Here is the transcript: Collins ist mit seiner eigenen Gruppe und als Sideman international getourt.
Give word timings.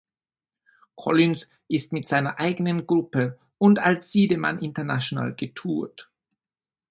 Collins 0.95 1.47
ist 1.67 1.93
mit 1.93 2.07
seiner 2.07 2.39
eigenen 2.39 2.87
Gruppe 2.87 3.37
und 3.59 3.77
als 3.77 4.11
Sideman 4.11 4.57
international 4.59 5.35
getourt. 5.35 6.09